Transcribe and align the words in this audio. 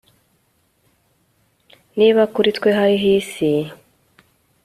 Niba 1.97 2.21
kuri 2.33 2.49
twe 2.57 2.69
hariho 2.77 3.07
isi 3.19 3.51